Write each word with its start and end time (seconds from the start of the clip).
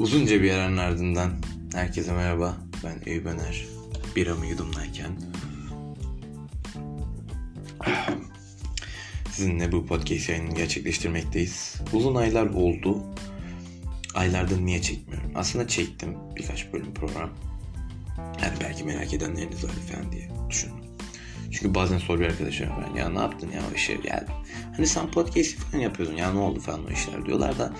Uzunca 0.00 0.42
bir 0.42 0.50
aranın 0.50 0.76
ardından 0.76 1.30
herkese 1.74 2.12
merhaba. 2.12 2.56
Ben 2.84 3.10
Eyüp 3.10 3.26
Öner. 3.26 3.66
Biramı 4.16 4.46
yudumlarken 4.46 5.10
sizinle 9.30 9.72
bu 9.72 9.86
podcast 9.86 10.28
yayınını 10.28 10.54
gerçekleştirmekteyiz. 10.54 11.74
Uzun 11.92 12.14
aylar 12.14 12.46
oldu. 12.46 13.02
Aylarda 14.14 14.56
niye 14.56 14.82
çekmiyorum? 14.82 15.32
Aslında 15.34 15.68
çektim 15.68 16.16
birkaç 16.36 16.72
bölüm 16.72 16.94
program. 16.94 17.30
Yani 18.18 18.54
belki 18.60 18.84
merak 18.84 19.14
edenleriniz 19.14 19.64
var 19.64 19.70
falan 19.70 20.12
diye 20.12 20.28
düşündüm. 20.50 20.84
Çünkü 21.50 21.74
bazen 21.74 21.98
soruyor 21.98 22.30
arkadaşlarım 22.30 22.74
falan 22.74 22.96
ya 22.96 23.08
ne 23.08 23.18
yaptın 23.18 23.50
ya 23.50 23.62
o 23.72 23.74
işe 23.74 23.92
yani 23.92 24.26
hani 24.76 24.86
sen 24.86 25.10
podcast 25.10 25.54
falan 25.54 25.82
yapıyordun 25.82 26.16
ya 26.16 26.32
ne 26.32 26.38
oldu 26.38 26.60
falan 26.60 26.86
o 26.86 26.90
işler 26.90 27.26
diyorlar 27.26 27.58
da 27.58 27.72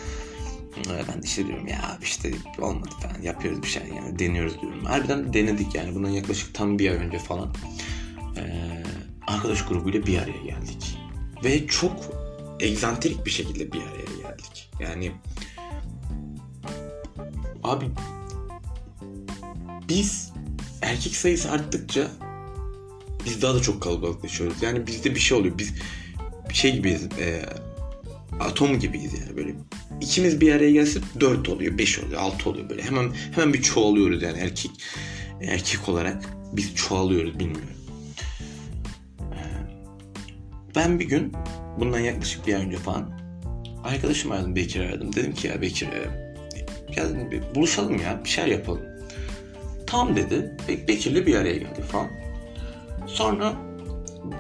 ben 0.89 1.23
de 1.23 1.27
işte 1.27 1.47
diyorum 1.47 1.67
ya 1.67 1.99
işte 2.03 2.33
olmadı 2.59 2.91
falan 3.01 3.23
yapıyoruz 3.23 3.63
bir 3.63 3.69
şey 3.69 3.83
yani 3.97 4.19
deniyoruz 4.19 4.61
diyorum. 4.61 4.85
Harbiden 4.85 5.29
de 5.29 5.33
denedik 5.33 5.75
yani 5.75 5.95
bundan 5.95 6.11
yaklaşık 6.11 6.55
tam 6.55 6.79
bir 6.79 6.91
ay 6.91 6.97
önce 6.97 7.19
falan 7.19 7.55
ee, 8.37 8.83
arkadaş 9.27 9.65
grubuyla 9.65 10.07
bir 10.07 10.19
araya 10.19 10.43
geldik. 10.45 10.99
Ve 11.45 11.67
çok 11.67 11.97
egzantrik 12.61 13.27
bir 13.27 13.31
şekilde 13.31 13.73
bir 13.73 13.81
araya 13.81 14.23
geldik. 14.23 14.71
Yani 14.81 15.13
abi 17.63 17.87
biz 19.89 20.33
erkek 20.83 21.17
sayısı 21.17 21.51
arttıkça 21.51 22.09
biz 23.25 23.43
daha 23.43 23.55
da 23.55 23.63
çok 23.63 23.83
kalabalıklaşıyoruz. 23.83 24.63
Yani 24.63 24.87
bizde 24.87 25.15
bir 25.15 25.21
şey 25.21 25.39
oluyor. 25.39 25.59
Biz 25.59 25.75
şey 26.53 26.73
gibiyiz. 26.73 27.03
E, 27.19 27.43
atom 28.41 28.79
gibiyiz 28.79 29.13
yani 29.21 29.37
böyle. 29.37 29.55
İkimiz 30.01 30.41
bir 30.41 30.53
araya 30.53 30.71
gelse 30.71 31.01
dört 31.21 31.49
oluyor, 31.49 31.79
beş 31.79 31.99
oluyor, 31.99 32.21
altı 32.21 32.51
oluyor 32.51 32.71
böyle. 32.71 32.83
Hemen 32.83 33.13
hemen 33.35 33.53
bir 33.55 33.63
çoğalıyoruz 33.63 34.23
yani 34.23 34.39
erkek 34.39 34.71
erkek 35.43 35.89
olarak 35.89 36.25
biz 36.53 36.75
çoğalıyoruz 36.75 37.39
bilmiyorum. 37.39 37.71
Ben 40.77 41.01
bir 41.01 41.05
gün 41.05 41.33
bundan 41.81 42.01
yaklaşık 42.01 42.47
bir 42.47 42.55
ay 42.55 42.65
önce 42.67 42.77
falan 42.77 43.21
arkadaşım 43.85 44.33
aradım 44.33 44.57
Bekir 44.57 44.81
aradım. 44.81 45.17
Dedim 45.17 45.35
ki 45.35 45.47
ya 45.47 45.63
Bekir 45.63 45.89
ya 46.97 47.09
dedim, 47.09 47.31
bir 47.31 47.55
buluşalım 47.55 47.99
ya 47.99 48.21
bir 48.25 48.29
şeyler 48.29 48.51
yapalım. 48.51 48.83
Tam 49.87 50.17
dedi. 50.17 50.57
Be 50.69 50.89
Bekir'le 50.89 51.27
bir 51.27 51.35
araya 51.35 51.57
geldik 51.57 51.85
falan. 51.85 52.09
Sonra 53.07 53.53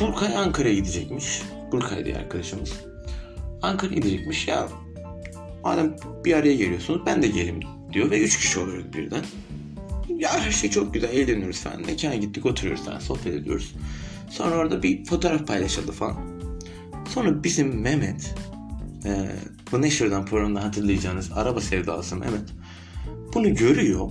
Burkay 0.00 0.36
Ankara'ya 0.36 0.74
gidecekmiş. 0.74 1.42
Burkay 1.72 2.04
diye 2.04 2.16
arkadaşımız. 2.16 2.72
Ankara'ya 3.62 3.96
gidecekmiş 3.96 4.48
ya. 4.48 4.68
Madem 5.64 5.96
bir 6.24 6.32
araya 6.34 6.54
geliyorsunuz 6.54 7.00
ben 7.06 7.22
de 7.22 7.28
gelim 7.28 7.60
diyor 7.92 8.10
ve 8.10 8.20
üç 8.20 8.38
kişi 8.38 8.60
oluyoruz 8.60 8.92
birden. 8.92 9.24
Ya 10.18 10.40
her 10.40 10.50
şey 10.50 10.70
çok 10.70 10.94
güzel 10.94 11.08
eğleniyoruz 11.08 11.60
falan. 11.60 11.86
Mekana 11.86 12.14
gittik 12.14 12.46
oturuyoruz 12.46 12.84
falan 12.84 12.98
sohbet 12.98 13.34
ediyoruz. 13.34 13.74
Sonra 14.30 14.56
orada 14.56 14.82
bir 14.82 15.04
fotoğraf 15.04 15.46
paylaşıldı 15.46 15.92
falan. 15.92 16.16
Sonra 17.08 17.44
bizim 17.44 17.80
Mehmet 17.80 18.34
e, 19.04 19.30
bu 19.72 19.82
Neşir'den 19.82 20.26
programda 20.26 20.64
hatırlayacağınız 20.64 21.32
araba 21.32 21.60
sevdalısı 21.60 22.16
Mehmet 22.16 22.50
bunu 23.34 23.54
görüyor 23.54 24.10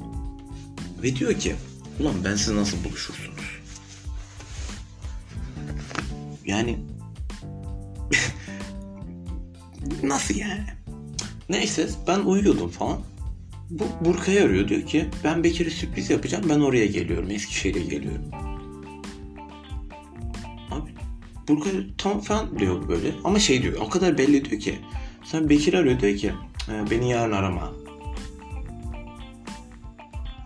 ve 1.04 1.16
diyor 1.16 1.34
ki 1.34 1.56
ulan 2.00 2.16
ben 2.26 2.36
siz 2.36 2.54
nasıl 2.54 2.84
buluşursunuz? 2.84 3.60
Yani 6.46 6.80
nasıl 10.04 10.36
yani? 10.36 10.79
Neyse 11.50 11.90
ben 12.08 12.20
uyuyordum 12.20 12.70
falan. 12.70 13.00
Bu 13.70 13.84
Burkay'ı 14.06 14.44
arıyor 14.44 14.68
diyor 14.68 14.82
ki 14.82 15.10
ben 15.24 15.44
Bekir'e 15.44 15.70
sürpriz 15.70 16.10
yapacağım 16.10 16.46
ben 16.50 16.60
oraya 16.60 16.86
geliyorum 16.86 17.32
Eskişehir'e 17.32 17.80
geliyorum. 17.80 18.32
Abi 20.72 20.90
Burkay 21.48 21.72
tam 21.98 22.20
falan 22.20 22.60
diyor 22.60 22.88
böyle 22.88 23.12
ama 23.24 23.40
şey 23.40 23.64
diyor 23.64 23.78
o 23.82 23.90
kadar 23.90 24.18
belli 24.18 24.46
diyor 24.46 24.62
ki 24.62 24.80
sen 25.26 25.50
Bekir 25.50 25.74
arıyor 25.74 26.00
diyor 26.00 26.18
ki 26.18 26.34
beni 26.92 27.10
yarın 27.10 27.32
arama. 27.32 27.72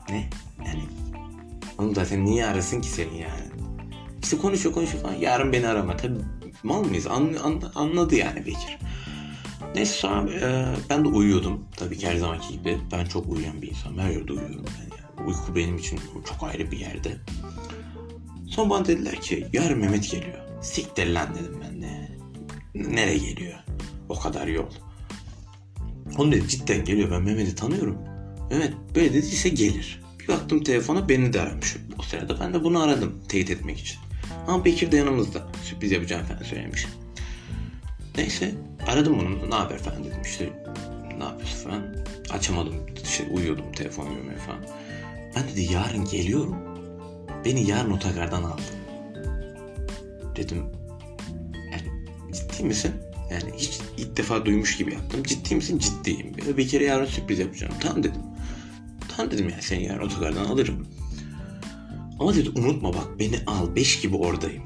Ne? 0.10 0.30
Yani 0.66 0.84
onu 1.78 1.94
zaten 1.94 2.26
niye 2.26 2.46
arasın 2.46 2.82
ki 2.82 2.90
seni 2.90 3.22
yani? 3.22 3.44
İşte 4.24 4.38
konuşuyor 4.38 4.76
konuşuyor 4.76 5.04
falan 5.04 5.16
yarın 5.16 5.54
beni 5.54 5.68
arama. 5.68 5.98
Tabi 5.98 6.14
mal 6.64 6.84
mıyız? 6.84 7.08
An, 7.08 7.34
an, 7.44 7.62
anladı 7.76 8.16
yani 8.16 8.46
Bekir. 8.46 8.78
Neyse 9.76 9.94
sonra 9.94 10.32
e, 10.32 10.66
ben 10.90 11.06
de 11.06 11.08
uyuyordum. 11.08 11.66
Tabii 11.78 11.98
ki 11.98 12.08
her 12.08 12.16
zamanki 12.16 12.54
gibi. 12.54 12.78
Ben 12.92 13.06
çok 13.06 13.30
uyuyan 13.30 13.62
bir 13.62 13.70
insanım. 13.70 14.00
Her 14.00 14.10
yerde 14.10 14.32
uyuyorum 14.32 14.66
ben 14.68 14.82
yani. 14.82 15.28
Uyku 15.30 15.56
benim 15.56 15.78
için 15.78 16.00
çok 16.26 16.44
ayrı 16.50 16.72
bir 16.72 16.80
yerde. 16.80 17.18
Sonra 18.48 18.70
bana 18.70 18.86
dediler 18.86 19.22
ki 19.22 19.48
yarın 19.54 19.80
Mehmet 19.80 20.12
geliyor. 20.12 20.38
Siktir 20.62 21.08
lan 21.08 21.36
dedim 21.36 21.62
ben 21.64 21.82
de. 21.82 22.10
Nereye 22.76 23.18
geliyor? 23.18 23.54
O 24.10 24.20
kadar 24.20 24.48
yol. 24.48 24.70
Onu 26.18 26.32
dedi 26.32 26.48
cidden 26.48 26.86
geliyor. 26.86 27.12
Ben 27.12 27.22
Mehmet'i 27.22 27.56
tanıyorum. 27.56 27.98
Mehmet 28.50 28.74
böyle 28.96 29.10
dediyse 29.14 29.50
gelir. 29.50 30.04
Bir 30.20 30.28
baktım 30.28 30.64
telefona 30.64 31.10
beni 31.10 31.34
de 31.34 31.42
aramış. 31.42 31.76
O 32.00 32.02
sırada 32.02 32.40
ben 32.40 32.54
de 32.54 32.64
bunu 32.64 32.84
aradım 32.84 33.24
teyit 33.30 33.52
etmek 33.52 33.80
için. 33.80 33.98
Ama 34.48 34.66
Bekir 34.66 34.92
de 34.92 34.98
yanımızda. 34.98 35.48
Sürpriz 35.64 35.92
yapacağım 35.92 36.26
falan 36.26 36.44
söylemiş. 36.44 36.88
Neyse 38.18 38.56
aradım 38.88 39.20
onu. 39.20 39.50
Ne 39.50 39.56
haber 39.56 39.78
falan 39.78 40.04
dedim 40.04 40.22
işte. 40.24 40.54
Ne 41.18 41.24
yapıyorsun 41.24 41.70
falan. 41.70 41.84
Açamadım. 42.30 42.76
İşte 43.04 43.28
uyuyordum 43.32 43.72
telefon 43.72 44.16
görmeye 44.16 44.38
falan. 44.38 44.66
Ben 45.36 45.44
dedi 45.44 45.74
yarın 45.74 46.06
geliyorum. 46.06 46.56
Beni 47.46 47.70
yarın 47.70 47.92
otogardan 47.92 48.44
aldı. 48.44 48.62
Dedim 50.36 50.66
yani 51.72 52.06
ciddi 52.34 52.64
misin? 52.64 52.92
Yani 53.32 53.58
hiç 53.58 53.80
ilk 53.98 54.18
defa 54.18 54.46
duymuş 54.46 54.78
gibi 54.78 54.94
yaptım. 54.94 55.24
Ciddi 55.24 55.56
misin? 55.56 55.80
Ciddiyim. 55.80 56.58
Bir 56.58 56.68
kere 56.68 56.84
yarın 56.84 57.06
sürpriz 57.06 57.40
yapacağım. 57.40 57.74
Tamam 57.80 58.04
dedim. 58.04 58.22
Tamam 59.18 59.32
dedim 59.32 59.50
ya 59.50 59.58
seni 59.62 59.84
yarın 59.84 60.06
otogardan 60.06 60.46
alırım. 60.46 60.88
Ama 62.20 62.36
dedi 62.36 62.50
unutma 62.50 62.94
bak 62.94 63.20
beni 63.20 63.40
al 63.48 63.76
5 63.76 64.02
gibi 64.02 64.16
oradayım. 64.16 64.64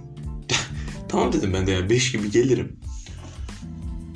tamam 1.09 1.33
dedim 1.33 1.53
ben 1.53 1.67
de 1.67 1.71
yani 1.71 1.89
5 1.89 2.11
gibi 2.11 2.31
gelirim. 2.31 2.79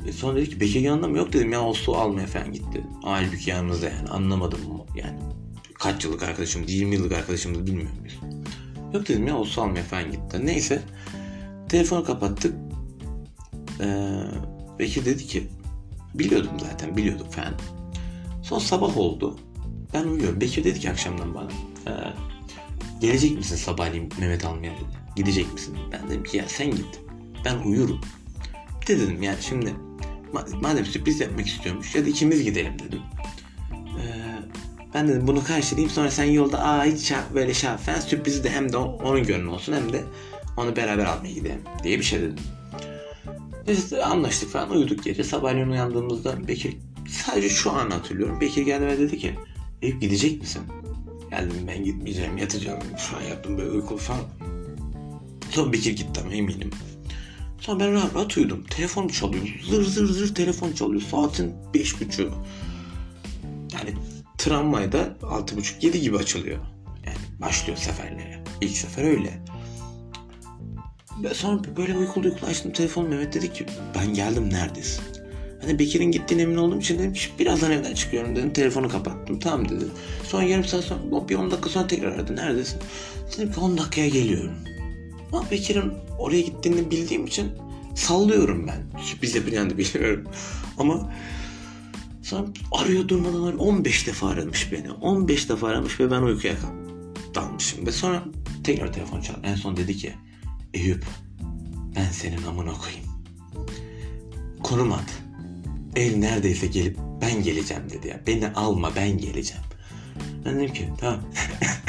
E 0.08 0.12
sonra 0.12 0.38
dedi 0.38 0.50
ki 0.50 0.60
Bekir 0.60 0.82
yanında 0.82 1.08
mı? 1.08 1.18
Yok 1.18 1.34
dedim 1.34 1.52
ya 1.52 1.64
o 1.64 1.74
su 1.74 1.96
almaya 1.96 2.28
falan 2.28 2.54
gitti. 2.54 2.84
Halbuki 3.04 3.50
yanımızda 3.50 3.90
yani 3.90 4.10
anlamadım 4.10 4.60
yani. 4.96 5.20
Kaç 5.74 6.06
yıllık 6.06 6.24
arkadaşımız, 6.24 6.72
20 6.72 6.96
yıllık 6.96 7.12
arkadaşımız 7.12 7.66
bilmiyor 7.66 7.90
muyuz? 8.00 8.20
Yok 8.94 9.08
dedim 9.08 9.28
ya 9.28 9.38
o 9.38 9.46
su 9.46 9.62
almaya 9.62 9.84
falan 9.84 10.12
gitti. 10.12 10.46
Neyse 10.46 10.82
telefonu 11.70 12.04
kapattık. 12.04 12.56
Ee, 13.82 14.24
Bekir 14.80 15.06
dedi 15.06 15.28
ki 15.28 15.48
biliyordum 16.14 16.52
zaten 16.60 16.98
biliyorduk 16.98 17.32
falan. 17.34 17.54
Son 18.44 18.60
sabah 18.60 18.98
oldu. 18.98 19.40
Ben 19.94 20.04
uyuyorum. 20.04 20.42
Bekir 20.42 20.64
dedi 20.64 20.80
ki 20.80 20.90
akşamdan 20.90 21.36
bana. 21.36 21.50
E, 21.88 21.92
gelecek 23.02 23.38
misin 23.38 23.56
sabahleyin 23.56 24.10
Mehmet 24.20 24.46
almaya 24.46 24.72
dedi. 24.72 25.02
Gidecek 25.16 25.54
misin? 25.54 25.78
Ben 25.92 26.10
dedim 26.10 26.24
ki 26.24 26.38
ya 26.38 26.46
sen 26.48 26.72
git. 26.72 27.02
Ben 27.46 27.58
uyurum. 27.58 28.02
Bir 28.82 28.88
de 28.88 29.00
dedim 29.00 29.24
yani 29.24 29.38
şimdi 29.42 29.76
madem 30.62 30.86
sürpriz 30.86 31.20
yapmak 31.20 31.48
istiyormuş 31.48 31.96
ya 31.96 32.06
da 32.06 32.10
ikimiz 32.10 32.44
gidelim 32.44 32.74
dedim. 32.80 33.02
Ee, 33.72 34.12
ben 34.94 35.08
dedim 35.08 35.28
bunu 35.28 35.44
karşılayayım 35.44 35.90
sonra 35.90 36.12
sen 36.12 36.24
yolda 36.24 36.64
aa 36.64 36.86
hiç 36.86 37.08
şah, 37.08 37.24
böyle 37.34 37.54
şah 37.54 37.78
falan 37.78 38.00
sürprizi 38.00 38.44
de 38.44 38.50
hem 38.50 38.74
de 38.74 38.78
onun 38.78 39.24
gönlü 39.24 39.48
olsun 39.48 39.74
hem 39.74 39.94
de 39.94 40.04
onu 40.58 40.76
beraber 40.76 41.06
almaya 41.06 41.34
gidelim 41.34 41.62
diye 41.84 42.00
bir 42.00 42.04
şey 42.04 42.20
dedim. 42.22 42.36
Biz 43.68 43.94
anlaştık 43.94 44.50
falan 44.50 44.70
uyuduk 44.70 45.04
gece. 45.04 45.24
Sabahleyin 45.24 45.70
uyandığımızda 45.70 46.48
Bekir 46.48 46.78
sadece 47.10 47.50
şu 47.50 47.72
an 47.72 47.90
hatırlıyorum. 47.90 48.42
Bekir 48.42 48.66
geldi 48.66 48.86
ve 48.86 49.00
dedi 49.00 49.18
ki 49.18 49.36
Eyüp 49.82 50.02
gidecek 50.02 50.42
misin? 50.42 50.62
Geldim 51.30 51.68
ben 51.68 51.84
gitmeyeceğim 51.84 52.38
yatacağım. 52.38 52.80
Şu 52.98 53.18
an 53.18 53.22
yaptım 53.22 53.58
böyle 53.58 53.70
uyku 53.70 53.98
falan. 53.98 54.22
Sonra 55.50 55.74
Bekir 55.74 55.96
gitti 55.96 56.22
ama 56.24 56.34
eminim. 56.34 56.70
Sonra 57.62 57.80
ben 57.80 57.94
rahat 57.94 58.16
rahat 58.16 58.38
uyudum. 58.38 58.64
Telefon 58.64 59.08
çalıyor. 59.08 59.46
Zır 59.70 59.84
zır 59.84 60.06
zır 60.08 60.36
telefon 60.36 60.72
çalıyor. 60.72 61.02
Saatin 61.02 61.54
beş 61.74 62.02
buçuğu. 62.02 62.32
Yani 63.74 63.94
tramvayda 64.38 65.18
altı 65.24 65.58
buçuk 65.58 65.84
yedi 65.84 66.02
gibi 66.02 66.18
açılıyor. 66.18 66.58
Yani 67.06 67.18
başlıyor 67.42 67.78
seferlere. 67.78 68.44
İlk 68.62 68.78
sefer 68.78 69.04
öyle. 69.04 69.42
Ben 71.24 71.34
sonra 71.34 71.62
böyle 71.78 71.98
uykulu 71.98 72.26
uykulu 72.26 72.50
açtım 72.50 72.72
telefonu 72.72 73.08
Mehmet 73.08 73.34
dedi 73.34 73.54
ki 73.54 73.66
ben 73.96 74.14
geldim 74.14 74.50
neredesin? 74.54 75.04
Hani 75.62 75.80
Bekir'in 75.80 76.12
gittiğine 76.12 76.44
emin 76.44 76.58
olduğum 76.58 76.80
için 76.80 77.00
dedim 77.00 77.14
ki 77.14 77.22
birazdan 77.40 77.72
evden 77.72 77.94
çıkıyorum 77.94 78.36
dedim. 78.36 78.54
Telefonu 78.54 78.90
kapattım. 78.90 79.40
Tamam 79.40 79.70
dedi. 79.70 79.86
Sonra 80.28 80.44
yarım 80.44 80.64
saat 80.64 80.84
sonra 80.84 81.30
bir 81.30 81.36
10 81.36 81.52
dakika 81.52 81.70
sonra 81.70 81.88
tekrar 81.88 82.12
aradı. 82.12 82.36
Neredesin? 82.36 82.80
Dedim 83.38 83.52
ki 83.54 83.60
10 83.60 83.78
dakikaya 83.78 84.08
geliyorum. 84.08 84.54
Ama 85.32 85.52
Bekir'in 85.52 85.94
oraya 86.20 86.42
gittiğini 86.42 86.92
bildiğim 86.92 87.26
için 87.26 87.52
sallıyorum 87.96 88.68
ben. 88.68 89.00
Sürpriz 89.02 89.36
yapacağını 89.36 89.70
da 89.70 89.78
biliyorum. 89.78 90.24
Ama 90.78 91.12
Sonra 92.22 92.48
arıyor 92.72 93.08
durmadan 93.08 93.44
arıyor. 93.44 93.60
15 93.60 94.08
defa 94.08 94.28
aramış 94.30 94.72
beni. 94.72 94.92
15 94.92 95.50
defa 95.50 95.68
aramış 95.68 96.00
ve 96.00 96.12
ben 96.12 96.22
uykuya 96.22 96.56
dalmışım. 97.36 97.86
Ve 97.86 97.92
sonra 97.92 98.24
tekrar 98.64 98.94
telefon 98.94 99.22
çaldı. 99.22 99.40
En 99.44 99.56
son 99.56 99.78
dedi 99.78 99.98
ki 99.98 100.14
Eyüp 100.74 101.06
ben 101.96 102.12
senin 102.12 102.44
amına 102.44 102.74
koyayım. 102.74 103.06
Konum 104.64 104.92
at. 104.94 105.22
El 105.96 106.16
neredeyse 106.16 106.68
gelip 106.68 106.98
ben 107.22 107.44
geleceğim 107.44 107.84
dedi 107.90 108.08
ya. 108.08 108.22
Beni 108.28 108.48
alma 108.48 108.96
ben 108.96 109.18
geleceğim. 109.18 109.64
Ben 110.46 110.60
dedim 110.60 110.74
ki 110.74 110.90
tamam. 111.00 111.20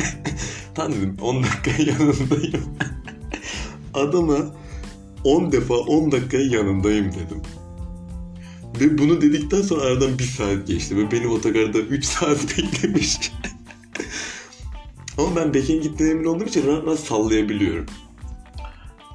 tamam 0.75 0.93
dedim 0.93 1.17
10 1.21 1.43
dakika 1.43 1.83
yanındayım. 1.93 2.77
Adama 3.95 4.55
10 5.25 5.53
defa 5.53 5.75
10 5.75 6.13
dakika 6.13 6.37
yanındayım 6.37 7.13
dedim. 7.13 7.43
Ve 8.81 8.99
bunu 8.99 9.21
dedikten 9.21 9.63
sonra 9.63 9.83
aradan 9.83 10.19
bir 10.19 10.25
saat 10.25 10.67
geçti 10.67 10.97
ve 10.97 11.11
beni 11.11 11.27
otogarda 11.27 11.79
3 11.79 12.05
saat 12.05 12.59
beklemiş. 12.59 13.33
Ama 15.19 15.37
ben 15.37 15.55
Bekin 15.55 15.83
gittiğine 15.83 16.13
emin 16.13 16.25
olduğum 16.25 16.45
için 16.45 16.67
rahat 16.67 16.87
rahat 16.87 16.99
sallayabiliyorum. 16.99 17.87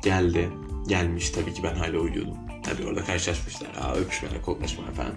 Geldi. 0.04 0.50
Gelmiş 0.88 1.30
tabii 1.30 1.54
ki 1.54 1.64
ben 1.64 1.76
hala 1.76 1.98
uyuyordum. 1.98 2.38
Tabii 2.64 2.88
orada 2.88 3.04
karşılaşmışlar. 3.04 3.70
Ha 3.76 3.96
öpüşmeler, 3.96 4.42
koklaşmalar 4.42 4.94
falan. 4.94 5.14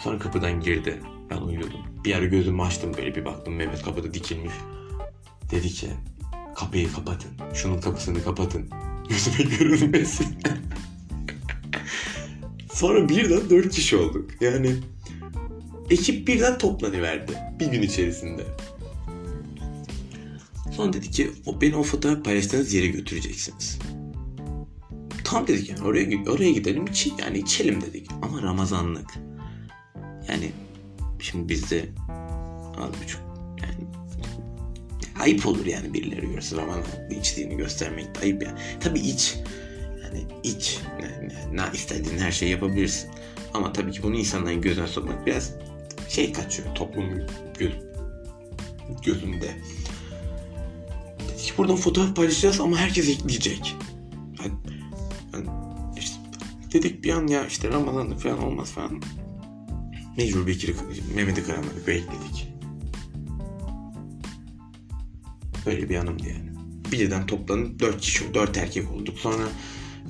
Sonra 0.00 0.18
kapıdan 0.18 0.60
girdi. 0.60 1.00
Ben 1.30 1.36
uyuyordum. 1.36 1.80
Bir 2.04 2.14
ara 2.14 2.24
gözümü 2.24 2.62
açtım 2.62 2.92
böyle 2.98 3.14
bir 3.14 3.24
baktım 3.24 3.54
Mehmet 3.54 3.82
kapıda 3.82 4.14
dikilmiş. 4.14 4.54
Dedi 5.50 5.68
ki 5.68 5.90
kapıyı 6.54 6.92
kapatın. 6.92 7.30
Şunun 7.54 7.80
kapısını 7.80 8.24
kapatın. 8.24 8.70
Gözüme 9.08 9.56
görünmesin. 9.58 10.26
Sonra 12.72 13.08
birden 13.08 13.50
dört 13.50 13.74
kişi 13.74 13.96
olduk. 13.96 14.30
Yani 14.40 14.76
ekip 15.90 16.28
birden 16.28 16.58
toplanıverdi. 16.58 17.32
Bir 17.60 17.66
gün 17.66 17.82
içerisinde. 17.82 18.44
Sonra 20.76 20.92
dedi 20.92 21.10
ki 21.10 21.30
o 21.46 21.60
beni 21.60 21.76
o 21.76 21.82
fotoğraf 21.82 22.24
paylaştığınız 22.24 22.74
yere 22.74 22.86
götüreceksiniz. 22.86 23.78
Tam 25.24 25.46
dedik 25.46 25.68
yani 25.70 25.82
oraya 25.82 26.30
oraya 26.30 26.52
gidelim 26.52 26.86
içi, 26.86 27.12
yani 27.20 27.38
içelim 27.38 27.80
dedik. 27.80 28.10
Ama 28.22 28.42
Ramazanlık. 28.42 29.14
Yani 30.28 30.52
şimdi 31.20 31.48
bizde 31.48 31.88
az 32.78 33.02
buçuk 33.02 33.33
ayıp 35.24 35.46
olur 35.46 35.66
yani 35.66 35.94
birileri 35.94 36.32
görse 36.32 36.56
Ramazanlıkta 36.56 37.14
içtiğini 37.14 37.56
göstermek 37.56 38.06
ayıp 38.22 38.42
yani. 38.42 38.58
Tabii 38.80 39.00
iç. 39.00 39.36
Yani 40.02 40.24
iç. 40.42 40.78
Yani, 41.02 41.32
ne 41.52 41.62
istediğin 41.74 42.18
her 42.18 42.32
şeyi 42.32 42.50
yapabilirsin. 42.52 43.10
Ama 43.54 43.72
tabii 43.72 43.92
ki 43.92 44.02
bunu 44.02 44.16
insanların 44.16 44.60
gözüne 44.60 44.86
sokmak 44.86 45.26
biraz 45.26 45.52
şey 46.08 46.32
kaçıyor 46.32 46.74
toplumun 46.74 47.22
göz, 47.58 47.72
gözünde. 49.04 49.50
Dedik 51.28 51.54
buradan 51.58 51.76
fotoğraf 51.76 52.16
paylaşacağız 52.16 52.60
ama 52.60 52.76
herkes 52.76 53.08
ekleyecek. 53.08 53.76
Yani, 54.38 54.52
yani 55.32 55.46
işte 55.98 56.16
dedik 56.72 57.04
bir 57.04 57.12
an 57.12 57.26
ya 57.26 57.46
işte 57.46 57.68
Ramazan'da 57.68 58.14
falan 58.14 58.42
olmaz 58.42 58.70
falan. 58.70 59.02
Mecbur 60.16 60.46
Bekir'i, 60.46 60.74
Mehmet'i 61.14 61.44
kıramadık 61.44 61.88
ve 61.88 61.94
ekledik. 61.94 62.53
Böyle 65.66 65.88
bir 65.88 65.96
anımdı 65.96 66.28
yani. 66.28 66.50
Birden 66.92 67.26
toplanıp 67.26 67.80
dört 67.80 68.00
kişi, 68.00 68.34
dört 68.34 68.56
erkek 68.56 68.90
olduk. 68.90 69.18
Sonra 69.18 69.48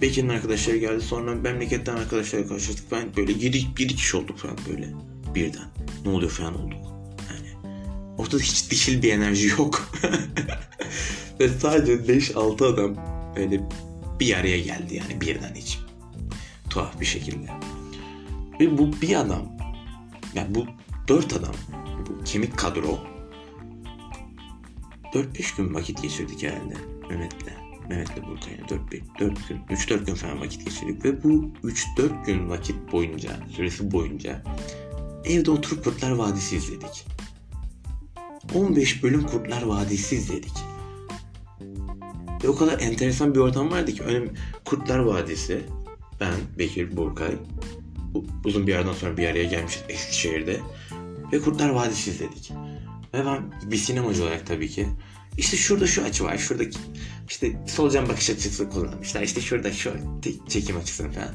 Bekir'in 0.00 0.28
arkadaşları 0.28 0.76
geldi. 0.76 1.00
Sonra 1.00 1.34
memleketten 1.34 1.96
arkadaşlarla 1.96 2.48
karşılaştık. 2.48 2.92
Ben 2.92 3.16
böyle 3.16 3.32
yedi, 3.32 3.58
yedi 3.78 3.96
kişi 3.96 4.16
olduk 4.16 4.38
falan 4.38 4.56
böyle 4.70 4.88
birden. 5.34 5.68
Ne 6.04 6.10
oluyor 6.10 6.30
falan 6.30 6.64
olduk. 6.64 6.78
Yani 7.30 7.74
ortada 8.18 8.42
hiç 8.42 8.70
dişil 8.70 9.02
bir 9.02 9.12
enerji 9.12 9.48
yok. 9.48 9.92
Ve 11.40 11.48
sadece 11.48 11.92
5-6 11.92 12.66
adam 12.66 12.96
öyle 13.36 13.60
bir 14.20 14.34
araya 14.34 14.58
geldi 14.60 14.94
yani 14.94 15.20
birden 15.20 15.54
hiç. 15.54 15.78
Tuhaf 16.70 17.00
bir 17.00 17.06
şekilde. 17.06 17.48
Ve 18.60 18.78
bu 18.78 18.92
bir 19.02 19.14
adam 19.20 19.56
yani 20.34 20.54
bu 20.54 20.66
dört 21.08 21.32
adam 21.32 21.54
bu 22.08 22.24
kemik 22.24 22.58
kadro 22.58 23.13
4-5 25.14 25.56
gün 25.56 25.74
vakit 25.74 26.02
geçirdik 26.02 26.42
herhalde 26.42 26.74
Mehmet'le. 27.10 27.64
Mehmet'le 27.88 28.16
Burkay'la 28.26 28.68
4, 28.68 28.92
4 29.20 29.48
gün, 29.48 29.58
3-4 29.76 30.06
gün 30.06 30.14
falan 30.14 30.40
vakit 30.40 30.64
geçirdik 30.64 31.04
ve 31.04 31.22
bu 31.22 31.50
3-4 31.64 32.26
gün 32.26 32.48
vakit 32.48 32.92
boyunca, 32.92 33.30
süresi 33.50 33.92
boyunca 33.92 34.42
evde 35.24 35.50
oturup 35.50 35.84
Kurtlar 35.84 36.10
Vadisi 36.10 36.56
izledik. 36.56 37.06
15 38.54 39.02
bölüm 39.02 39.26
Kurtlar 39.26 39.62
Vadisi 39.62 40.16
izledik. 40.16 40.52
Ve 42.44 42.48
o 42.48 42.56
kadar 42.56 42.80
enteresan 42.80 43.34
bir 43.34 43.40
ortam 43.40 43.70
vardı 43.70 43.92
ki 43.92 44.02
önüm 44.02 44.32
Kurtlar 44.64 44.98
Vadisi, 44.98 45.60
ben, 46.20 46.34
Bekir, 46.58 46.96
Burkay 46.96 47.36
uzun 48.44 48.66
bir 48.66 48.74
aradan 48.74 48.92
sonra 48.92 49.16
bir 49.16 49.28
araya 49.28 49.44
gelmişiz 49.44 49.82
Eskişehir'de 49.88 50.60
ve 51.32 51.40
Kurtlar 51.40 51.68
Vadisi 51.68 52.10
izledik. 52.10 52.52
Ve 53.14 53.26
ben 53.26 53.70
bir 53.70 53.76
sinemacı 53.76 54.22
olarak 54.22 54.46
tabii 54.46 54.68
ki 54.68 54.88
işte 55.38 55.56
şurada 55.56 55.86
şu 55.86 56.02
açı 56.02 56.24
var, 56.24 56.38
şuradaki 56.38 56.78
işte 57.28 57.52
solucan 57.66 58.08
bakış 58.08 58.30
açısı 58.30 58.70
kullanmışlar. 58.70 59.22
İşte 59.22 59.40
şurada 59.40 59.72
şu 59.72 59.92
çekim 60.48 60.76
açısını 60.76 61.12
falan. 61.12 61.34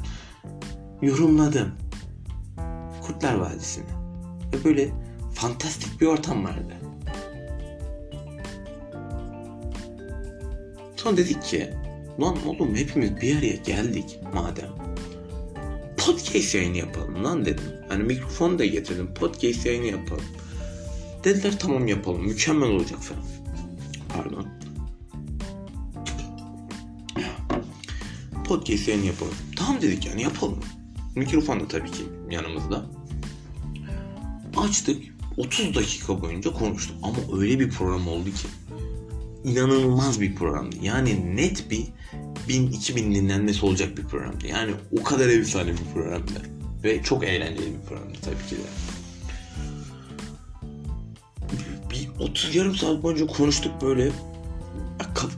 Yorumladım. 1.02 1.72
Kurtlar 3.02 3.34
Vadisi'ni. 3.34 3.86
Ve 4.54 4.64
böyle 4.64 4.90
fantastik 5.34 6.02
bir 6.02 6.06
ortam 6.06 6.44
vardı. 6.44 6.74
Sonra 10.96 11.18
dedik 11.18 11.44
ki 11.44 11.74
lan 12.22 12.48
oğlum 12.48 12.76
hepimiz 12.76 13.22
bir 13.22 13.38
araya 13.38 13.56
geldik 13.56 14.20
madem. 14.34 14.70
Podcast 15.98 16.56
yayını 16.56 16.78
yapalım 16.78 17.24
lan 17.24 17.46
dedim. 17.46 17.66
Hani 17.88 18.04
mikrofonu 18.04 18.60
da 18.60 18.66
getirdim. 18.66 19.14
Podcast 19.14 19.66
yayını 19.66 19.86
yapalım. 19.86 20.26
Dediler 21.24 21.60
tamam 21.60 21.88
yapalım. 21.88 22.28
Mükemmel 22.28 22.70
olacak 22.70 23.00
falan. 23.00 23.24
Pardon. 24.16 24.48
Podcast 28.46 28.88
yayını 28.88 29.06
yapalım. 29.06 29.34
Tamam 29.56 29.82
dedik 29.82 30.06
yani 30.06 30.22
yapalım. 30.22 30.60
Mikrofon 31.16 31.60
da 31.60 31.68
tabii 31.68 31.92
ki 31.92 32.04
yanımızda. 32.32 32.86
Açtık. 34.58 35.04
30 35.38 35.76
dakika 35.76 36.22
boyunca 36.22 36.54
konuştuk. 36.54 36.96
Ama 37.04 37.42
öyle 37.42 37.60
bir 37.60 37.70
program 37.70 38.08
oldu 38.08 38.30
ki. 38.30 38.48
inanılmaz 39.44 40.22
bir 40.22 40.36
programdı. 40.36 40.76
Yani 40.82 41.36
net 41.36 41.72
bir 41.72 41.86
1000-2000 42.48 42.96
dinlenmesi 42.96 43.66
olacak 43.66 43.98
bir 43.98 44.04
programdı. 44.04 44.48
Yani 44.48 44.72
o 45.00 45.04
kadar 45.04 45.28
efsane 45.30 45.72
bir 45.72 45.94
programdı. 45.94 46.32
Ve 46.84 47.04
çok 47.04 47.24
eğlenceli 47.24 47.74
bir 47.74 47.88
programdı 47.90 48.18
tabii 48.22 48.50
ki 48.50 48.56
de. 48.56 48.99
30 52.30 52.56
yarım 52.56 52.76
saat 52.76 53.04
boyunca 53.04 53.28
konuştuk 53.28 53.82
böyle. 53.82 54.12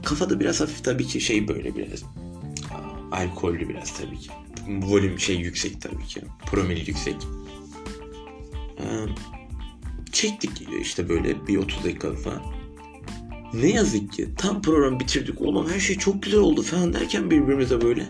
Kafada 0.04 0.40
biraz 0.40 0.60
hafif 0.60 0.84
tabii 0.84 1.06
ki 1.06 1.20
şey 1.20 1.48
böyle 1.48 1.76
biraz. 1.76 2.02
Alkollü 3.12 3.68
biraz 3.68 3.94
tabii 3.98 4.18
ki. 4.18 4.30
Volüm 4.68 5.20
şey 5.20 5.36
yüksek 5.36 5.80
tabii 5.80 6.06
ki. 6.06 6.20
Promil 6.46 6.86
yüksek. 6.86 7.16
Çektik 10.12 10.50
işte 10.80 11.08
böyle 11.08 11.46
bir 11.46 11.56
30 11.56 11.84
dakika 11.84 12.12
falan. 12.12 12.42
Ne 13.54 13.70
yazık 13.70 14.12
ki 14.12 14.28
tam 14.38 14.62
program 14.62 15.00
bitirdik. 15.00 15.40
Oğlum 15.40 15.70
her 15.70 15.80
şey 15.80 15.98
çok 15.98 16.22
güzel 16.22 16.40
oldu 16.40 16.62
falan 16.62 16.92
derken 16.92 17.30
birbirimize 17.30 17.82
böyle. 17.82 18.08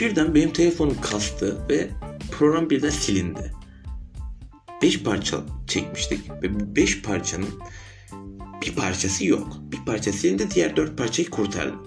Birden 0.00 0.34
benim 0.34 0.52
telefonum 0.52 1.00
kastı 1.00 1.68
ve 1.68 1.90
program 2.30 2.70
birden 2.70 2.90
silindi. 2.90 3.52
5 4.82 5.02
parça 5.02 5.40
çekmiştik 5.66 6.30
ve 6.42 6.60
bu 6.60 6.76
5 6.76 7.02
parçanın 7.02 7.48
bir 8.62 8.74
parçası 8.74 9.26
yok. 9.26 9.56
Bir 9.72 9.84
parça 9.86 10.12
silindi 10.12 10.50
diğer 10.54 10.76
4 10.76 10.98
parçayı 10.98 11.30
kurtardım. 11.30 11.82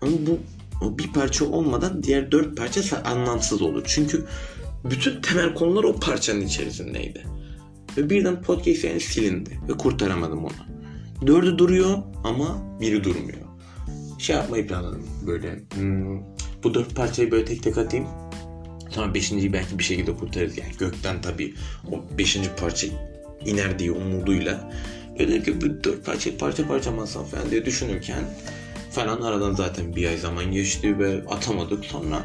Ama 0.00 0.12
bu 0.26 0.38
o 0.84 0.98
bir 0.98 1.12
parça 1.12 1.44
olmadan 1.44 2.02
diğer 2.02 2.32
4 2.32 2.56
parça 2.56 3.02
anlamsız 3.02 3.62
olur. 3.62 3.82
Çünkü 3.86 4.24
bütün 4.84 5.20
temel 5.20 5.54
konular 5.54 5.84
o 5.84 5.96
parçanın 6.00 6.40
içerisindeydi. 6.40 7.24
Ve 7.96 8.10
birden 8.10 8.42
podcast 8.42 8.84
yani 8.84 9.00
silindi 9.00 9.50
ve 9.68 9.72
kurtaramadım 9.72 10.44
onu. 10.44 10.52
Dördü 11.26 11.58
duruyor 11.58 11.98
ama 12.24 12.78
biri 12.80 13.04
durmuyor. 13.04 13.38
Şey 14.18 14.36
yapmayı 14.36 14.66
planladım 14.66 15.06
böyle. 15.26 15.60
Hmm, 15.74 16.20
bu 16.64 16.74
dört 16.74 16.96
parçayı 16.96 17.30
böyle 17.30 17.44
tek 17.44 17.62
tek 17.62 17.78
atayım. 17.78 18.06
Sonra 18.90 19.14
beşinciyi 19.14 19.52
belki 19.52 19.78
bir 19.78 19.84
şekilde 19.84 20.16
kurtarırız. 20.16 20.58
Yani 20.58 20.72
gökten 20.78 21.20
tabii 21.20 21.54
o 21.92 22.18
beşinci 22.18 22.50
parça 22.56 22.86
iner 23.44 23.78
diye 23.78 23.90
umuduyla. 23.90 24.72
Ki 25.18 25.60
bu 25.60 25.84
dört 25.84 26.04
parçayı 26.04 26.38
parça 26.38 26.68
parça 26.68 26.92
masam 26.92 27.24
falan 27.24 27.50
diye 27.50 27.64
düşünürken 27.64 28.24
falan 28.90 29.22
aradan 29.22 29.54
zaten 29.54 29.96
bir 29.96 30.08
ay 30.08 30.18
zaman 30.18 30.52
geçti 30.52 30.98
ve 30.98 31.22
atamadık. 31.28 31.84
Sonra 31.84 32.24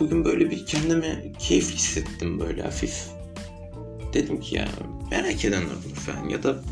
bugün 0.00 0.24
böyle 0.24 0.50
bir 0.50 0.66
kendime 0.66 1.32
keyif 1.38 1.74
hissettim 1.74 2.40
böyle 2.40 2.62
hafif. 2.62 3.06
dedim 4.12 4.40
ki 4.40 4.56
ya 4.56 4.68
merak 5.10 5.44
eden 5.44 5.62
olur 5.62 5.96
falan 6.06 6.28
ya 6.28 6.42
da 6.42 6.62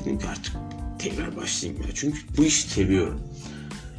dedim 0.00 0.18
ki 0.18 0.26
artık 0.28 0.52
tekrar 0.98 1.36
başlayayım 1.36 1.82
ya. 1.82 1.88
Çünkü 1.94 2.18
bu 2.36 2.44
işi 2.44 2.68
seviyorum. 2.68 3.20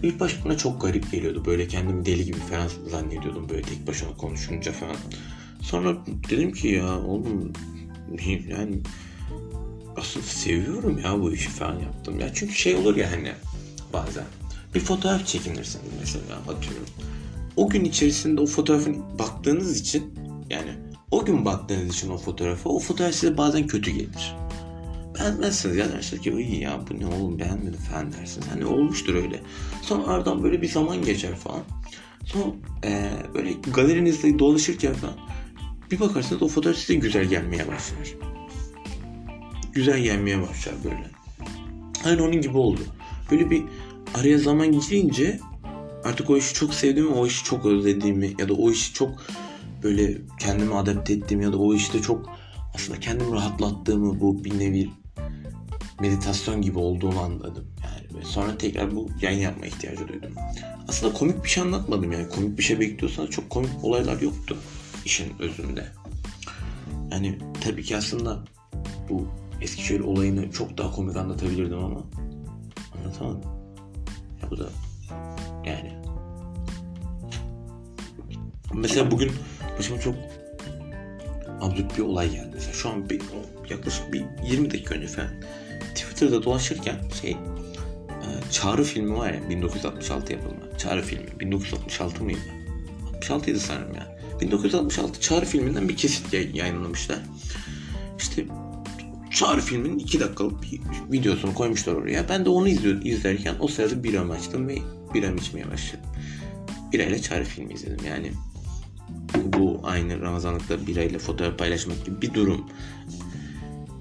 İlk 0.04 0.20
baş 0.20 0.46
bana 0.46 0.58
çok 0.58 0.82
garip 0.82 1.12
geliyordu. 1.12 1.44
Böyle 1.46 1.68
kendimi 1.68 2.06
deli 2.06 2.26
gibi 2.26 2.38
falan 2.38 2.70
zannediyordum 2.90 3.50
böyle 3.50 3.62
tek 3.62 3.88
başına 3.88 4.18
konuşunca 4.18 4.72
falan. 4.72 4.96
Sonra 5.62 5.98
dedim 6.30 6.54
ki 6.54 6.68
ya 6.68 7.00
oğlum 7.00 7.54
yani 8.50 8.80
aslında 9.98 10.26
seviyorum 10.26 11.02
ya 11.04 11.22
bu 11.22 11.34
işi 11.34 11.50
falan 11.50 11.80
yaptım. 11.80 12.20
Ya 12.20 12.34
çünkü 12.34 12.54
şey 12.54 12.76
olur 12.76 12.96
ya 12.96 13.12
hani 13.12 13.32
bazen 13.94 14.24
bir 14.76 14.80
fotoğraf 14.80 15.28
çekinirsin 15.28 15.82
mesela 16.00 16.38
atıyorum. 16.38 16.88
O 17.56 17.70
gün 17.70 17.86
içerisinde 17.86 18.42
o 18.42 18.46
fotoğrafın 18.46 19.20
baktığınız 19.20 19.80
için 19.80 20.14
yani 20.50 20.72
o 21.12 21.26
gün 21.26 21.46
baktığınız 21.46 21.96
için 21.96 22.10
o 22.10 22.18
fotoğrafa 22.18 22.70
o 22.70 22.80
fotoğraf 22.80 23.14
size 23.14 23.38
bazen 23.38 23.68
kötü 23.68 23.92
gelir. 23.92 24.36
Beğenmezsiniz 25.20 25.76
ya 25.76 25.92
dersiniz 25.92 26.24
ki 26.24 26.32
iyi 26.32 26.62
ya 26.62 26.80
bu 26.90 27.00
ne 27.00 27.08
oğlum 27.08 27.40
beğenmedim 27.40 27.80
falan 27.80 28.12
dersiniz. 28.12 28.48
Hani 28.52 28.66
olmuştur 28.66 29.16
öyle. 29.16 29.42
Sonra 29.82 30.08
aradan 30.08 30.44
böyle 30.44 30.62
bir 30.62 30.70
zaman 30.70 31.02
geçer 31.02 31.36
falan. 31.36 31.64
Sonra 32.26 32.46
e, 32.84 33.12
böyle 33.34 33.54
galerinizde 33.74 34.40
dolaşırken 34.40 34.94
falan 34.94 35.16
bir 35.92 36.00
bakarsınız 36.00 36.44
o 36.44 36.48
fotoğraf 36.48 36.78
size 36.78 36.96
güzel 36.96 37.26
gelmeye 37.26 37.68
başlar. 37.68 38.16
Güzel 39.76 40.00
gelmeye 40.00 40.42
başlar 40.42 40.74
böyle. 40.84 41.12
Aynı 42.06 42.24
onun 42.24 42.42
gibi 42.42 42.58
oldu. 42.58 42.82
Böyle 43.32 43.50
bir 43.50 43.64
araya 44.16 44.38
zaman 44.38 44.72
girince 44.72 45.40
artık 46.04 46.30
o 46.30 46.38
işi 46.38 46.54
çok 46.54 46.74
sevdiğimi, 46.74 47.12
o 47.12 47.28
işi 47.28 47.44
çok 47.44 47.66
özlediğimi 47.66 48.34
ya 48.40 48.50
da 48.50 48.54
o 48.54 48.72
işi 48.72 48.94
çok 48.94 49.24
böyle 49.84 50.18
kendimi 50.40 50.76
adapte 50.76 51.14
ettiğimi 51.14 51.44
ya 51.44 51.54
da 51.54 51.58
o 51.58 51.74
işte 51.74 52.02
çok 52.02 52.30
aslında 52.76 53.00
kendimi 53.00 53.32
rahatlattığımı 53.32 54.22
bu 54.22 54.44
bir 54.44 54.60
nevi 54.60 54.90
meditasyon 56.00 56.62
gibi 56.62 56.80
olduğunu 56.80 57.20
anladım. 57.20 57.68
Yani 57.84 58.20
ve 58.20 58.26
sonra 58.26 58.58
tekrar 58.58 58.96
bu 58.96 59.10
yayın 59.22 59.40
yapma 59.40 59.66
ihtiyacı 59.66 60.08
duydum. 60.08 60.32
Aslında 60.88 61.14
komik 61.14 61.44
bir 61.44 61.50
şey 61.50 61.64
anlatmadım 61.64 62.12
yani. 62.12 62.30
Komik 62.30 62.58
bir 62.58 62.64
şey 62.64 62.80
bekliyorsanız 62.80 63.30
çok 63.30 63.50
komik 63.50 63.84
olaylar 63.84 64.22
yoktu 64.22 64.58
işin 65.06 65.34
özünde. 65.40 65.86
Yani 67.12 67.38
tabii 67.62 67.84
ki 67.84 67.98
aslında 67.98 68.46
bu 69.10 69.28
Eskişehir 69.62 70.00
olayını 70.00 70.52
çok 70.52 70.78
daha 70.78 70.92
komik 70.92 71.16
anlatabilirdim 71.16 71.78
ama 71.78 72.02
anlatamadım. 72.98 73.42
Ya 74.44 74.52
bu 74.52 74.58
da 74.58 74.70
yani 75.66 75.94
mesela 78.74 79.12
bugün 79.12 79.32
başıma 79.80 80.00
çok 80.00 80.16
absürt 81.62 81.98
bir 81.98 82.04
olay 82.04 82.32
geldi. 82.32 82.50
Mesela 82.54 82.74
şu 82.74 82.90
an 82.90 83.10
bir, 83.10 83.22
yaklaşık 83.70 84.14
bir 84.14 84.26
20 84.50 84.72
dakika 84.72 84.96
önce 84.96 85.08
falan 85.08 85.30
Twitter'da 85.96 86.44
dolaşırken 86.44 86.96
şey 87.22 87.32
e, 87.32 88.28
Çağrı 88.52 88.84
filmi 88.84 89.18
var 89.18 89.34
ya 89.34 89.50
1966 89.50 90.34
yapılma. 90.34 90.78
Çağrı 90.78 91.02
filmi. 91.02 91.40
1966 91.40 92.24
mıydı? 92.24 92.40
66 93.16 93.52
ydı 93.52 93.60
sanırım 93.60 93.96
ya. 93.96 94.18
1966 94.42 95.22
Çağrı 95.22 95.46
filminden 95.46 95.90
bir 95.90 95.98
kesit 95.98 96.34
yayınlamışlar. 96.34 97.20
İşte 98.18 98.46
Çağrı 99.36 99.62
filminin 99.62 100.00
2 100.00 100.20
dakikalık 100.20 100.64
bir 100.64 100.80
videosunu 101.12 101.54
koymuşlar 101.54 101.94
oraya. 101.94 102.30
Ben 102.30 102.46
de 102.46 102.50
onu 102.50 102.68
izliyordum, 102.68 103.06
izlerken 103.06 103.56
o 103.60 103.68
sırada 103.68 104.04
biramı 104.04 104.34
açtım 104.34 104.68
ve 104.68 104.78
biram 105.14 105.38
içmeye 105.38 105.72
başladım. 105.72 106.06
Birayla 106.94 107.22
Çağrı 107.22 107.44
filmi 107.44 107.74
izledim 107.74 108.06
yani. 108.06 108.32
Bu 109.44 109.82
aynı 109.84 110.22
Ramazanlıkta 110.22 110.88
birayla 110.88 111.20
fotoğraf 111.20 111.60
paylaşmak 111.60 112.06
gibi 112.06 112.22
bir 112.22 112.34
durum 112.34 112.66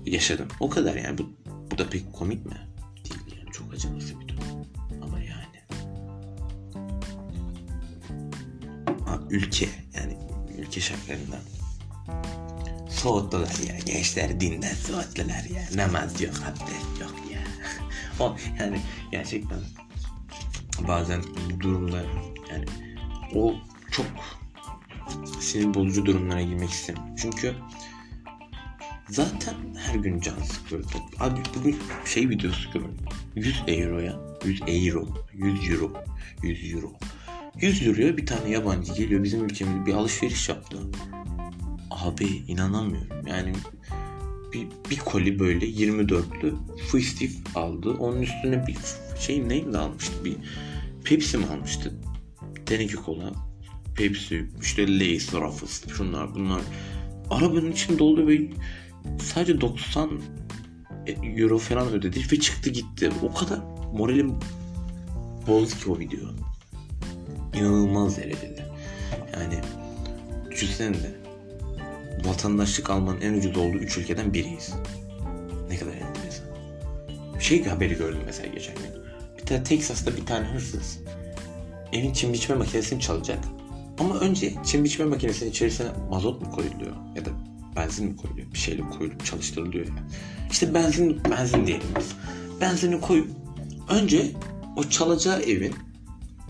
yaşadım. 0.06 0.48
O 0.60 0.70
kadar 0.70 0.96
yani 0.96 1.18
bu, 1.18 1.32
bu 1.70 1.78
da 1.78 1.88
pek 1.88 2.12
komik 2.12 2.46
mi? 2.46 2.56
Değil 3.04 3.38
yani 3.38 3.52
çok 3.52 3.74
acımasız 3.74 4.20
bir 4.20 4.28
durum. 4.28 4.44
Ama 5.02 5.18
yani. 5.18 5.58
Ha, 9.04 9.20
ülke 9.30 9.68
yani 9.94 10.16
ülke 10.58 10.80
şartlarından 10.80 11.40
soğuttular 13.04 13.68
ya. 13.68 13.78
Gençler 13.86 14.40
dinden 14.40 14.74
soğuttular 14.74 15.44
ya. 15.54 15.86
Namaz 15.86 16.20
yok, 16.20 16.34
abdest 16.34 17.00
yok 17.00 17.14
ya. 17.32 17.38
o 18.24 18.36
yani 18.60 18.80
gerçekten 19.10 19.58
bazen 20.88 21.22
bu 21.22 21.60
durumda 21.60 22.02
yani 22.50 22.64
o 23.34 23.54
çok 23.90 24.06
sinir 25.40 25.74
bozucu 25.74 26.06
durumlara 26.06 26.42
girmek 26.42 26.70
istemiyorum. 26.70 27.14
Çünkü 27.18 27.54
zaten 29.08 29.54
her 29.78 29.94
gün 29.94 30.20
can 30.20 30.42
sıkıyordu. 30.42 30.96
Abi 31.20 31.40
bugün 31.58 31.78
şey 32.04 32.28
videosu 32.28 32.72
gördüm. 32.72 32.96
100 33.34 33.62
euroya 33.66 34.20
100 34.44 34.60
euro 34.60 35.08
100 35.32 35.70
euro 35.70 35.92
100 36.42 36.74
euro 36.74 36.92
100 37.60 37.86
euroya 37.86 38.16
bir 38.16 38.26
tane 38.26 38.48
yabancı 38.50 38.94
geliyor 38.94 39.22
bizim 39.22 39.44
ülkemizde 39.44 39.86
bir 39.86 39.94
alışveriş 39.94 40.48
yaptı. 40.48 40.78
Abi 42.02 42.26
inanamıyorum. 42.26 43.26
Yani 43.26 43.52
bir, 44.52 44.66
bir 44.90 44.98
koli 44.98 45.38
böyle 45.38 45.66
24'lü 45.66 46.54
fıstif 46.88 47.56
aldı. 47.56 47.90
Onun 47.90 48.22
üstüne 48.22 48.66
bir 48.66 48.76
şey 49.20 49.48
neydi 49.48 49.78
almıştı? 49.78 50.24
Bir 50.24 50.36
Pepsi 51.04 51.38
mi 51.38 51.46
almıştı? 51.46 51.94
Teneke 52.66 52.94
kola. 52.94 53.32
Pepsi, 53.96 54.46
işte 54.60 54.98
Lay's, 54.98 55.34
Ruffles, 55.34 55.84
şunlar 55.88 56.34
bunlar. 56.34 56.60
Arabanın 57.30 57.72
içinde 57.72 57.98
doldu 57.98 58.28
ve 58.28 58.40
sadece 59.20 59.60
90 59.60 60.10
euro 61.22 61.58
falan 61.58 61.88
ödedi 61.88 62.20
ve 62.32 62.40
çıktı 62.40 62.70
gitti. 62.70 63.10
O 63.22 63.34
kadar 63.34 63.60
moralim 63.92 64.34
bozdu 65.46 65.74
ki 65.78 65.90
o 65.90 65.98
video. 65.98 66.20
İnanılmaz 67.54 68.16
derecede. 68.16 68.66
Yani 69.32 69.60
düşünsene 70.50 70.94
de 70.94 71.23
vatandaşlık 72.24 72.90
almanın 72.90 73.20
en 73.20 73.34
ucuz 73.34 73.56
olduğu 73.56 73.78
üç 73.78 73.98
ülkeden 73.98 74.34
biriyiz. 74.34 74.74
Ne 75.68 75.76
kadar 75.76 75.92
enteresan. 75.92 76.46
Şey 77.40 77.64
haberi 77.64 77.94
gördüm 77.94 78.20
mesela 78.26 78.48
geçen 78.48 78.74
gün. 78.74 78.84
Bir 79.38 79.46
tane 79.46 79.62
Texas'ta 79.62 80.16
bir 80.16 80.26
tane 80.26 80.46
hırsız 80.46 80.98
evin 81.94 82.12
çim 82.12 82.32
biçme 82.32 82.54
makinesini 82.54 83.00
çalacak. 83.00 83.38
Ama 83.98 84.18
önce 84.18 84.54
çim 84.64 84.84
biçme 84.84 85.04
makinesinin 85.04 85.50
içerisine 85.50 85.88
mazot 86.10 86.42
mu 86.42 86.50
koyuluyor 86.50 86.92
ya 87.16 87.24
da 87.24 87.30
benzin 87.76 88.06
mi 88.06 88.16
koyuluyor? 88.16 88.52
Bir 88.52 88.58
şeyle 88.58 88.82
koyulup 88.98 89.24
çalıştırılıyor 89.24 89.86
ya. 89.86 89.92
İşte 90.50 90.74
benzin, 90.74 91.20
benzin 91.30 91.66
diyelim 91.66 91.86
biz. 91.98 92.12
Benzini 92.60 93.00
koyup 93.00 93.28
önce 93.88 94.30
o 94.76 94.84
çalacağı 94.84 95.40
evin 95.40 95.74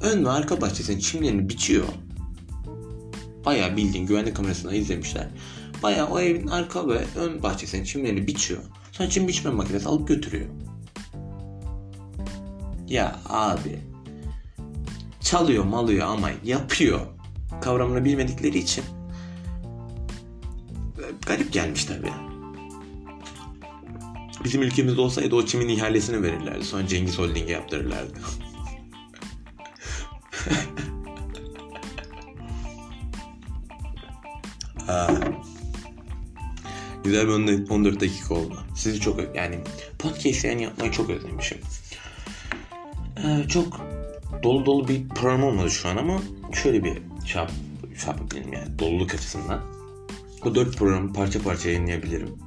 ön 0.03 0.25
ve 0.25 0.31
arka 0.31 0.61
bahçesinin 0.61 0.99
çimlerini 0.99 1.49
biçiyor. 1.49 1.85
Bayağı 3.47 3.77
bildiğin 3.77 4.07
güvenlik 4.07 4.37
kamerasından 4.37 4.75
izlemişler. 4.75 5.29
Bayağı 5.83 6.07
o 6.07 6.21
evin 6.21 6.47
arka 6.47 6.89
ve 6.89 7.05
ön 7.17 7.43
bahçesinin 7.43 7.85
çimlerini 7.85 8.27
biçiyor. 8.27 8.61
Sonra 8.93 9.11
çim 9.11 9.29
biçme 9.29 9.51
makinesi 9.51 9.89
alıp 9.89 10.09
götürüyor. 10.09 10.47
Ya 12.89 13.21
abi 13.29 13.79
çalıyor 15.21 15.65
malıyor 15.65 16.07
ama 16.07 16.31
yapıyor 16.45 17.01
kavramını 17.61 18.05
bilmedikleri 18.05 18.59
için 18.59 18.85
garip 21.27 21.53
gelmiş 21.53 21.85
tabii. 21.85 22.13
Bizim 24.45 24.63
ülkemizde 24.63 25.01
olsaydı 25.01 25.35
o 25.35 25.47
çimin 25.47 25.69
ihalesini 25.69 26.23
verirlerdi. 26.23 26.65
Sonra 26.65 26.87
Cengiz 26.87 27.19
Holding'e 27.19 27.53
yaptırırlardı. 27.53 28.13
Güzel 37.05 37.29
bir 37.29 37.71
14 37.71 38.01
dakika 38.01 38.35
oldu. 38.35 38.59
Sizi 38.77 39.01
çok 39.01 39.37
yani 39.37 39.59
podcast 39.99 40.45
yani 40.45 40.63
yapmayı 40.63 40.93
çok 40.93 41.11
özlemişim. 41.11 41.59
Ee, 43.17 43.49
çok 43.49 43.81
dolu 44.43 44.67
dolu 44.67 44.89
bir 44.89 45.09
program 45.09 45.45
olmadı 45.45 45.71
şu 45.71 45.89
an 45.89 45.97
ama 45.97 46.23
şöyle 46.53 46.85
bir 46.85 46.93
şey, 47.27 47.43
yap, 47.43 47.51
şey 47.97 48.43
yani 48.53 48.79
doluluk 48.79 49.15
açısından. 49.15 49.61
O 50.45 50.55
dört 50.55 50.77
programı 50.77 51.13
parça 51.13 51.43
parça 51.43 51.69
yayınlayabilirim. 51.69 52.39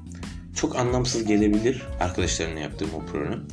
Çok 0.55 0.75
anlamsız 0.75 1.25
gelebilir 1.25 1.83
arkadaşlarımla 1.99 2.59
yaptığım 2.59 2.89
o 2.93 3.05
program. 3.05 3.43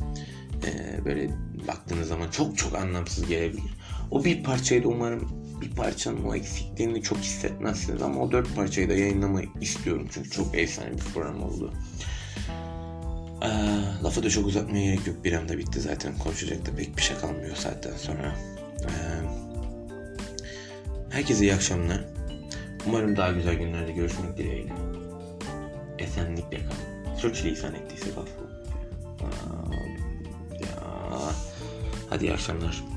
Ee, 0.65 1.05
böyle 1.05 1.29
baktığınız 1.67 2.07
zaman 2.07 2.29
çok 2.29 2.57
çok 2.57 2.75
anlamsız 2.75 3.27
gelebilir. 3.27 3.77
O 4.11 4.23
bir 4.23 4.43
parçayı 4.43 4.83
da 4.83 4.87
umarım 4.87 5.44
bir 5.61 5.69
parçanın 5.69 6.23
o 6.23 6.35
eksikliğini 6.35 7.03
çok 7.03 7.17
hissetmezsiniz 7.17 8.01
ama 8.01 8.21
o 8.21 8.31
dört 8.31 8.55
parçayı 8.55 8.89
da 8.89 8.93
yayınlamayı 8.93 9.47
istiyorum 9.61 10.07
çünkü 10.11 10.29
çok 10.29 10.57
efsane 10.57 10.91
bir 10.91 10.97
program 10.97 11.43
oldu. 11.43 11.73
Ee, 13.41 13.47
lafı 14.03 14.23
da 14.23 14.29
çok 14.29 14.47
uzatmaya 14.47 14.85
gerek 14.85 15.07
yok. 15.07 15.23
Bir 15.23 15.33
anda 15.33 15.57
bitti 15.57 15.81
zaten. 15.81 16.17
Konuşacak 16.17 16.65
da 16.65 16.75
pek 16.75 16.97
bir 16.97 17.01
şey 17.01 17.17
kalmıyor 17.17 17.55
saatten 17.55 17.97
sonra. 17.97 18.35
Ee, 18.83 18.89
herkese 21.09 21.43
iyi 21.43 21.53
akşamlar. 21.53 22.05
Umarım 22.87 23.17
daha 23.17 23.31
güzel 23.31 23.55
günlerde 23.55 23.91
görüşmek 23.91 24.37
dileğiyle. 24.37 24.73
Esenlikle 25.99 26.57
kalın. 26.57 27.15
Sürçülisan 27.17 27.75
ettiyse 27.75 28.09
affola. 28.09 28.55
Hadi 32.09 32.25
iyi 32.25 32.33
akşamlar. 32.33 32.94